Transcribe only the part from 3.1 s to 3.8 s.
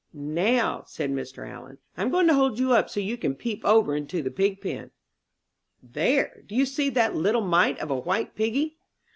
can peep